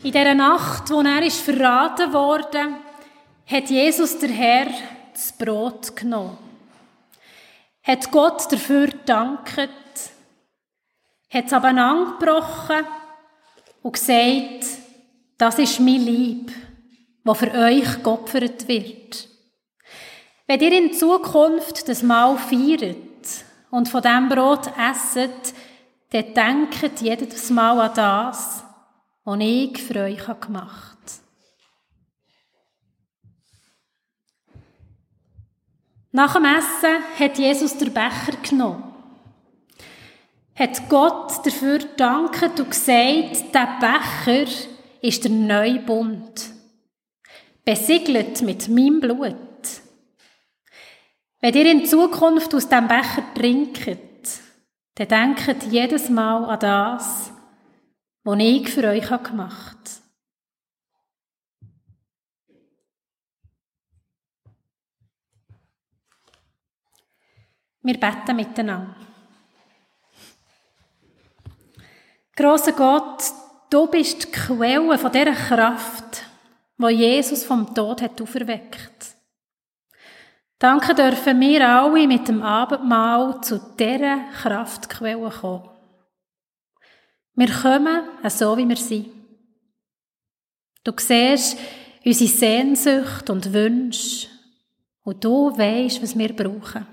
[0.04, 2.68] In dieser Nacht, wo er ist verraten wurde,
[3.48, 4.68] hat Jesus der Herr
[5.12, 6.38] das Brot genommen,
[7.82, 12.86] hat Gott dafür gedankt, hat es angebrochen
[13.82, 14.66] und gesagt,
[15.40, 16.52] das ist mein Lieb,
[17.24, 19.28] das für euch geopfert wird.
[20.46, 23.11] Wenn ihr in Zukunft das Mahl feiert,
[23.72, 25.54] und von dem Brot esset,
[26.12, 28.64] dann denkt jedes Mal an das,
[29.24, 31.22] was ich für euch gemacht habe.
[36.14, 38.84] Nach dem Essen hat Jesus den Becher genommen,
[40.56, 44.52] hat Gott dafür gedankt und gesagt, der Becher
[45.02, 46.52] ist der neue Bund,
[47.64, 49.51] besiegelt mit meinem Blut.
[51.42, 54.40] Wenn ihr in Zukunft aus dem Becher trinkt,
[54.94, 57.32] dann denkt jedes Mal an das,
[58.24, 60.02] was ich für euch gemacht habe.
[67.84, 68.96] Wir beten miteinander.
[72.36, 73.24] Großer Gott,
[73.72, 76.24] du bist die Quelle von dieser Kraft,
[76.78, 79.16] wo Jesus vom Tod hat auferweckt.
[80.62, 85.68] Danke dürfen wir alle mit dem Abendmahl zu dieser Kraftquelle kommen.
[87.34, 89.10] Wir kommen so, wie wir sind.
[90.84, 91.58] Du siehst
[92.06, 94.28] unsere Sehnsucht und Wünsche
[95.04, 96.86] und du weißt, was wir brauchen.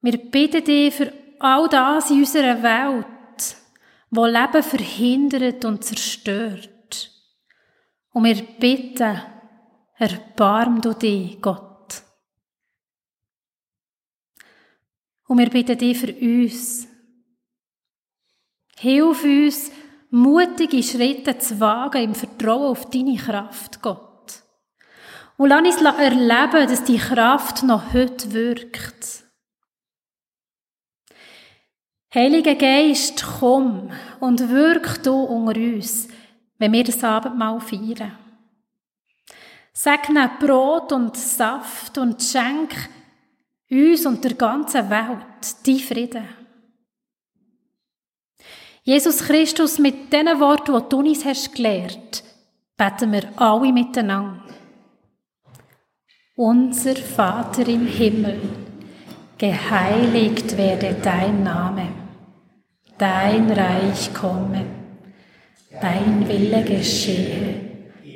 [0.00, 3.56] Wir bitten dich für all das in unserer Welt,
[4.10, 7.12] wo Leben verhindert und zerstört.
[8.10, 9.20] Und wir bitten,
[9.98, 12.02] erbarm du dich, Gott.
[15.26, 16.88] Und wir bitten dich für uns.
[18.78, 19.70] Hilf uns,
[20.10, 24.42] mutige Schritte zu wagen im Vertrauen auf deine Kraft, Gott.
[25.36, 29.24] Und lass uns erleben, dass die Kraft noch heute wirkt.
[32.14, 33.90] Heiliger Geist, komm
[34.20, 36.08] und wirk du unter uns,
[36.56, 38.16] wenn wir das Abendmahl feiern.
[39.80, 42.74] Segne Brot und Saft und schenk
[43.70, 46.24] uns und der ganzen Welt die Frieden.
[48.82, 52.24] Jesus Christus, mit diesen Worten, die du uns hast gelehrt,
[52.76, 54.42] beten wir alle miteinander.
[56.34, 58.40] Unser Vater im Himmel,
[59.38, 61.88] geheiligt werde dein Name,
[62.98, 64.66] dein Reich komme,
[65.80, 67.67] dein Wille geschehe,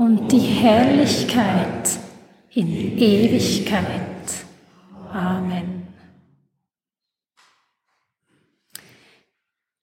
[0.00, 1.98] und die Herrlichkeit
[2.54, 3.84] in Ewigkeit.
[5.12, 5.88] Amen.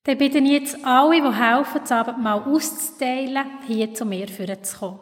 [0.03, 4.25] Dann bitte ich jetzt alle, die helfen, das Abendmahl auszuteilen, hier zu mir
[4.63, 4.99] zu kommen.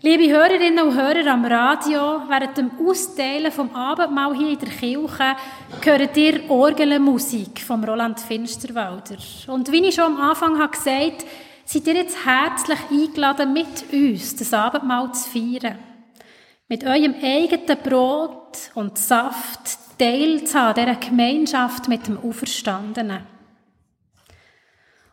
[0.00, 5.36] Liebe Hörerinnen und Hörer am Radio, während dem Austeilen vom Abendmahl hier in der Kirche
[5.82, 9.18] hört ihr Orgelmusik vom Roland Finsterwalder.
[9.48, 11.26] Und wie ich schon am Anfang habe gesagt
[11.64, 15.78] seid ihr jetzt herzlich eingeladen, mit uns das Abendmahl zu feiern.
[16.68, 23.26] Mit eurem eigenen Brot und Saft teilzuhaben, dieser Gemeinschaft mit dem Auferstandenen.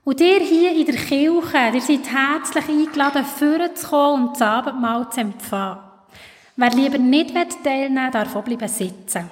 [0.03, 5.21] Und ihr hier in der Kirche, ihr seid herzlich eingeladen, vorzukommen und das Abendmahl zu
[5.21, 5.79] empfangen.
[6.55, 7.33] Wer lieber nicht
[7.63, 9.29] teilnehmen will, darf auch bleiben sitzen.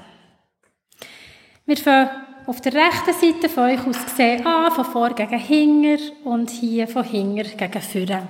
[1.65, 5.99] Wir fangen auf der rechten Seite von euch aus gesehen an, von vor gegen hinger
[6.23, 8.27] und hier von hinger gegen vorne.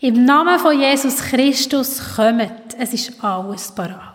[0.00, 4.12] Im Namen von Jesus Christus kommt, es ist alles parat.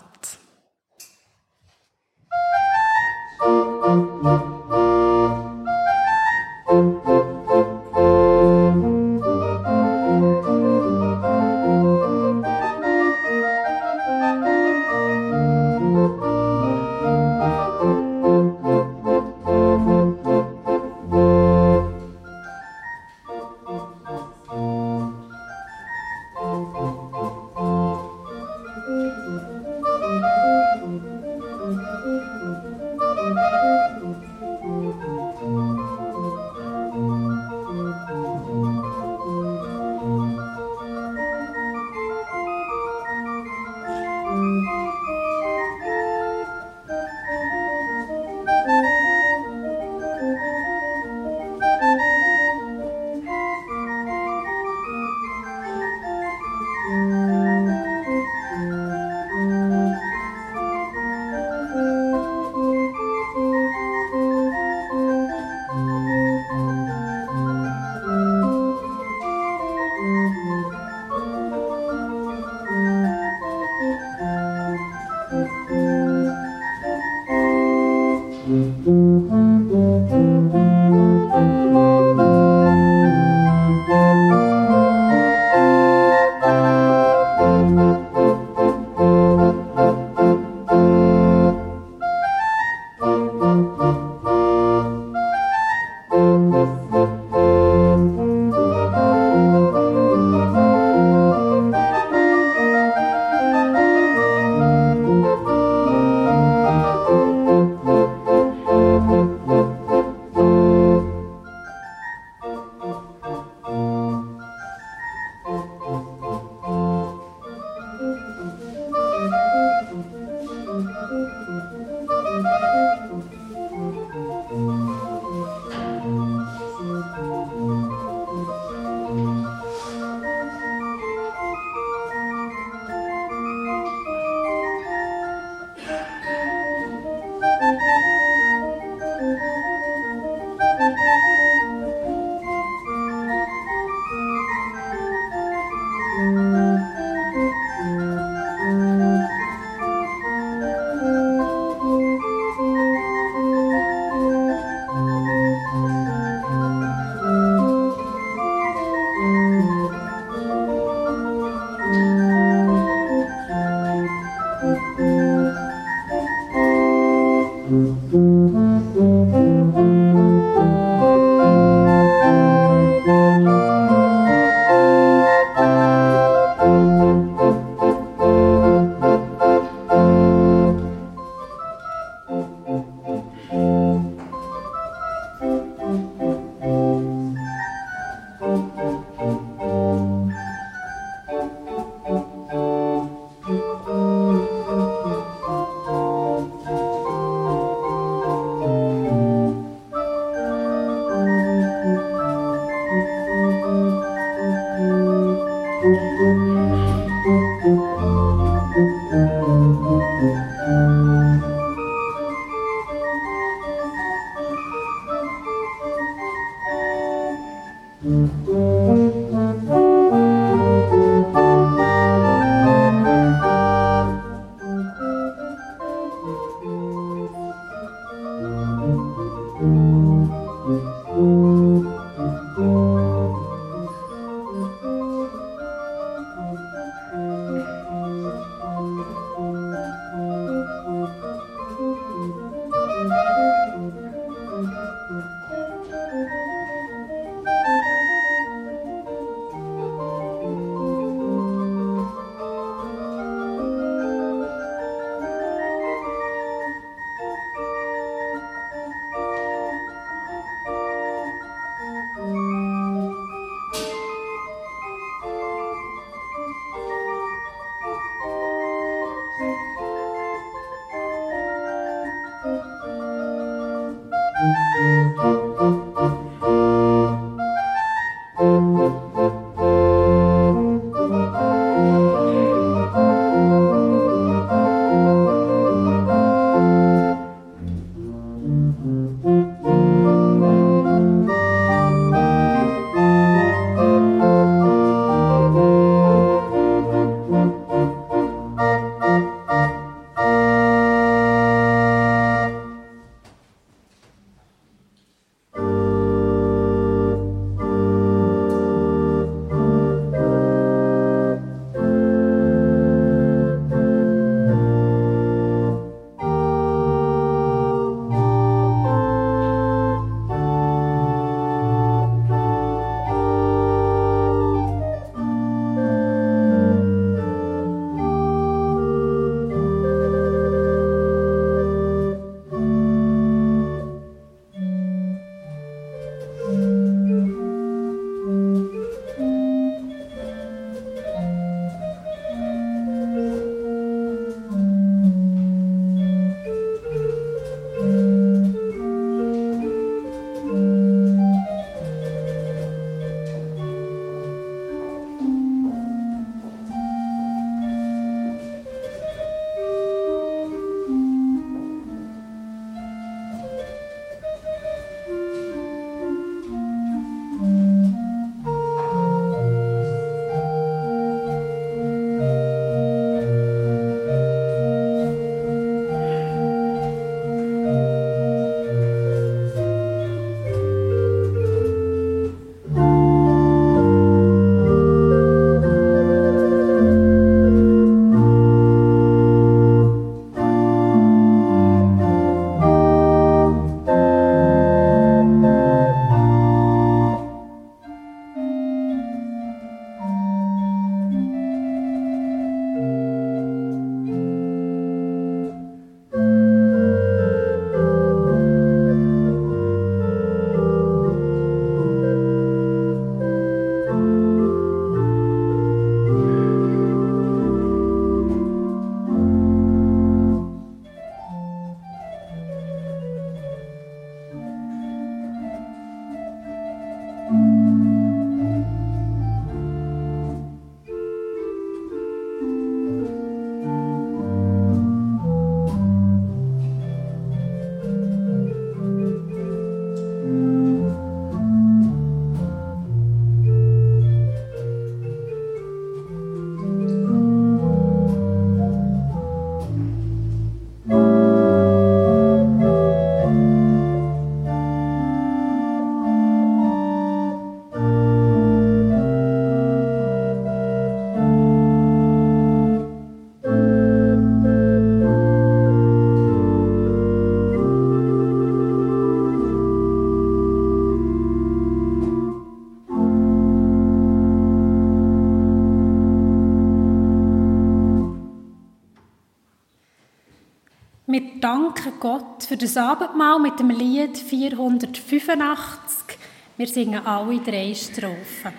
[482.18, 486.18] Gott für das Abendmahl mit dem Lied 485.
[486.58, 488.54] Wir singen alle drei Strophen.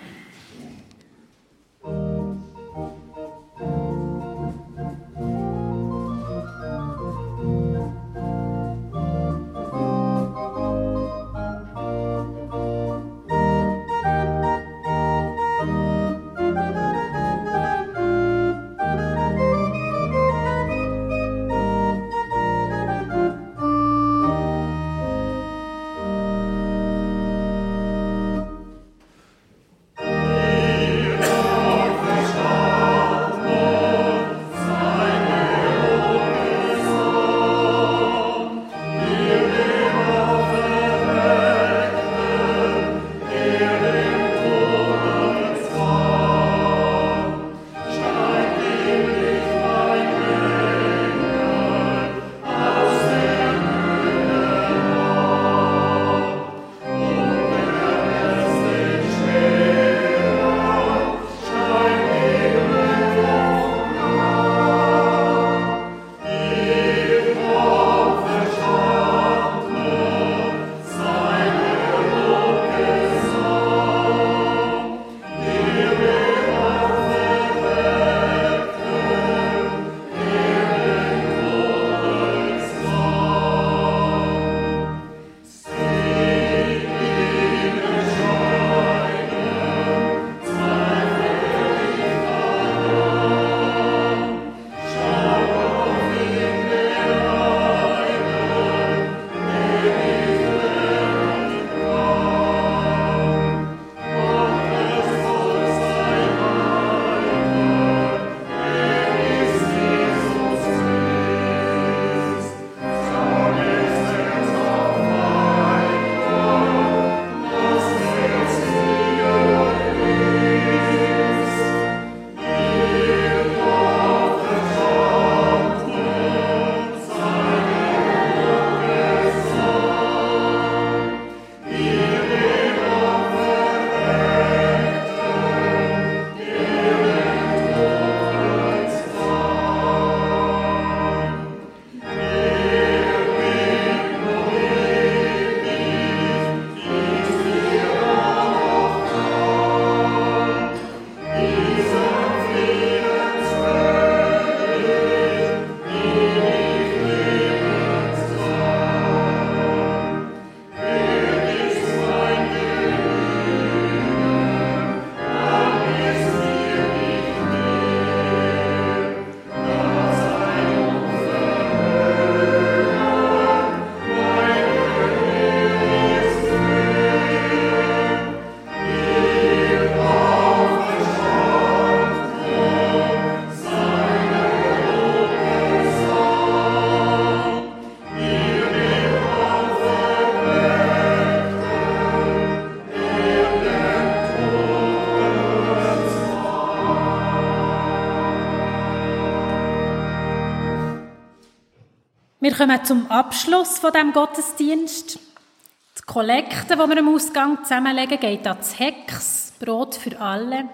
[202.59, 205.17] Kommen zum Abschluss von dem Gottesdienst.
[205.17, 210.65] Die Kollekte, die wir am Ausgang zusammenlegen, geht ans Hex, Brot für alle.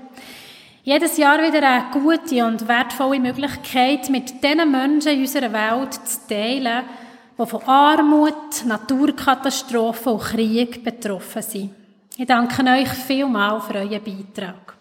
[0.82, 6.28] Jedes Jahr wieder eine gute und wertvolle Möglichkeit, mit den Menschen in unserer Welt zu
[6.28, 6.86] teilen,
[7.38, 11.70] die von Armut, Naturkatastrophen und Krieg betroffen sind.
[12.18, 14.76] Ich danke euch vielmals für euren Beitrag.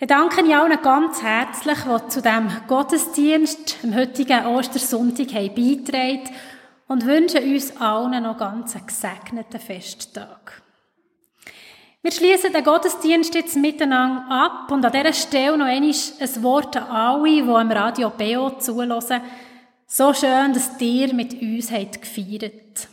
[0.00, 6.30] Dann danke ich allen ganz herzlich, die zu dem Gottesdienst am heutigen Ostersonntag haben beitragen
[6.86, 10.62] und wünsche uns allen noch ganz einen gesegneten Festtag.
[12.00, 16.76] Wir schließen den Gottesdienst jetzt miteinander ab und an dieser Stelle noch einmal ein Wort
[16.76, 19.20] an alle, die am Radio BO zulassen.
[19.88, 22.88] So schön, dass ihr mit uns habt gefeiert.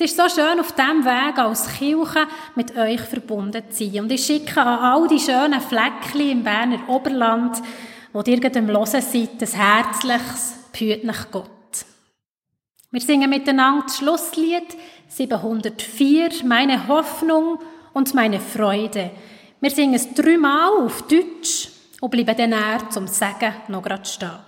[0.00, 4.04] Es ist so schön, auf diesem Weg als Kirche mit euch verbunden zu sein.
[4.04, 7.60] Und ich schicke an all die schönen Fleckchen im Berner Oberland,
[8.12, 10.54] wo ihr am Hören seid, ein herzliches
[11.02, 11.50] nach Gott.
[12.92, 14.76] Wir singen miteinander das Schlusslied
[15.08, 17.58] 704, meine Hoffnung
[17.92, 19.10] und meine Freude.
[19.60, 21.70] Wir singen es dreimal auf Deutsch
[22.00, 24.47] und bleiben dann zum Sagen noch gerade stehen.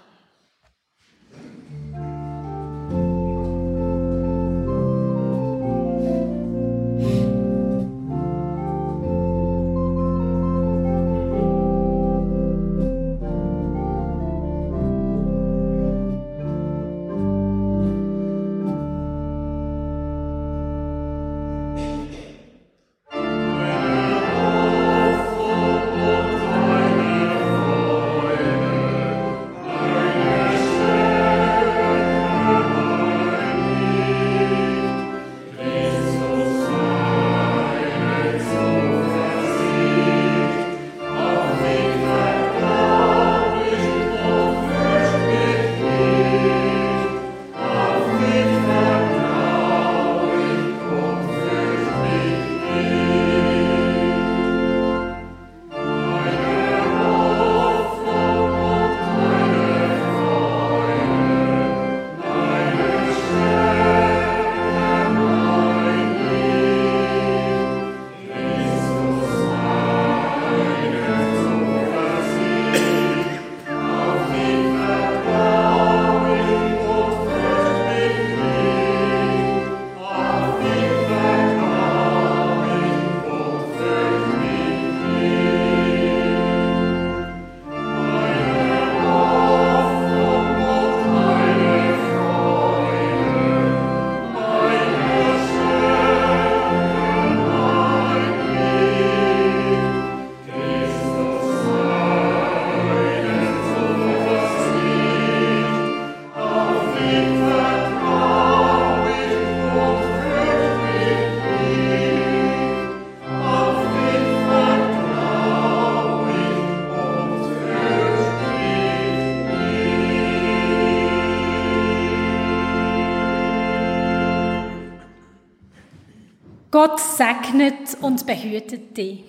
[127.01, 129.25] Segnet und behütet dich.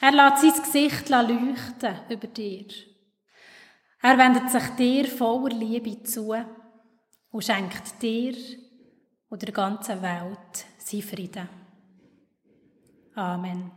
[0.00, 2.66] Er lässt sein Gesicht leuchten über dir.
[4.02, 6.34] Er wendet sich dir voller Liebe zu
[7.30, 8.34] und schenkt dir
[9.28, 11.48] und der ganzen Welt sein Frieden.
[13.14, 13.70] Amen.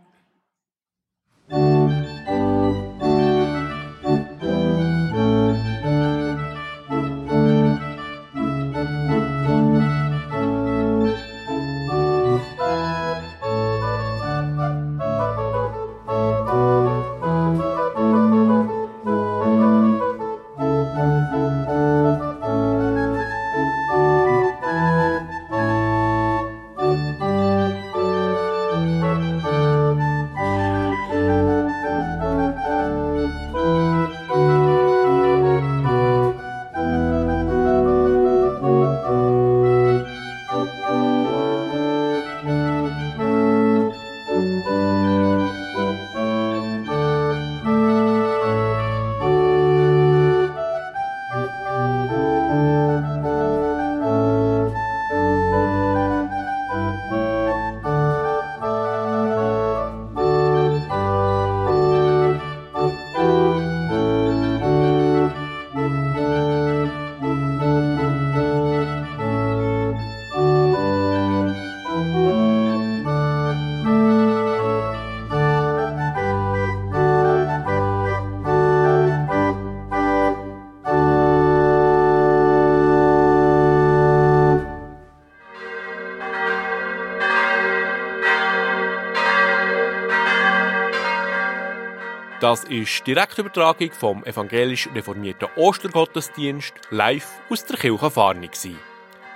[92.46, 98.52] Das ist die Direktübertragung vom evangelisch reformierten Ostergottesdienst live aus der Kirche Farni.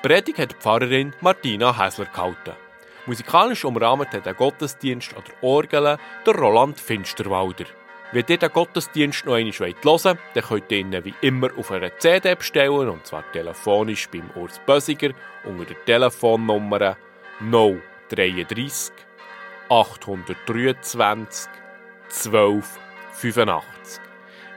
[0.04, 2.54] Predigt hat die Pfarrerin Martina Häsler gehalten.
[3.08, 7.66] Musikalisch umrahmt hat der Gottesdienst an der Orgel der Roland Finsterwalder.
[8.12, 10.06] Wenn ihr den Gottesdienst noch einmal hören wollt,
[10.36, 14.62] dann könnt ihr ihn wie immer auf einer CD bestellen, und zwar telefonisch beim Urs
[14.68, 15.16] Bösiger
[15.46, 16.96] unter der Telefonnummer
[17.40, 18.94] 033
[19.68, 21.50] 823
[22.10, 22.80] 12
[23.20, 24.02] 85.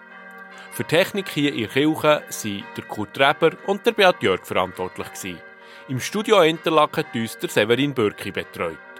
[0.75, 5.37] Für Technik hier in der Kirche waren der Kurt Reber und der Beat Jörg verantwortlich.
[5.87, 8.94] Im Studio Interlaken hat uns der Severin Bürki betreut.